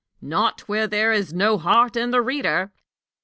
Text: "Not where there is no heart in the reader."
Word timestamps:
"Not 0.19 0.61
where 0.61 0.87
there 0.87 1.11
is 1.11 1.31
no 1.31 1.59
heart 1.59 1.95
in 1.95 2.09
the 2.09 2.23
reader." 2.23 2.71